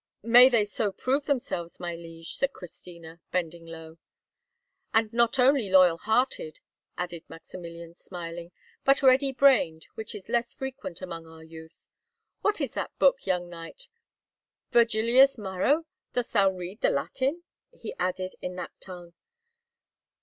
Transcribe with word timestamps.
"May 0.23 0.49
they 0.49 0.65
so 0.65 0.91
prove 0.91 1.27
themselves, 1.27 1.79
my 1.79 1.93
liege!" 1.95 2.33
said 2.33 2.53
Christina, 2.53 3.21
bending 3.31 3.67
low. 3.67 3.99
"And 4.95 5.13
not 5.13 5.37
only 5.37 5.69
loyal 5.69 5.99
hearted," 5.99 6.59
added 6.97 7.23
Maximilian, 7.29 7.93
smiling, 7.93 8.51
"but 8.83 9.03
ready 9.03 9.31
brained, 9.31 9.85
which 9.93 10.15
is 10.15 10.27
less 10.27 10.55
frequent 10.55 11.03
among 11.03 11.27
our 11.27 11.43
youth. 11.43 11.87
What 12.41 12.59
is 12.59 12.73
thy 12.73 12.87
book, 12.97 13.27
young 13.27 13.47
knight? 13.47 13.89
Virgilius 14.71 15.37
Maro? 15.37 15.85
Dost 16.13 16.33
thou 16.33 16.49
read 16.49 16.81
the 16.81 16.89
Latin?" 16.89 17.43
he 17.69 17.93
added, 17.99 18.33
in 18.41 18.55
that 18.55 18.71
tongue. 18.79 19.13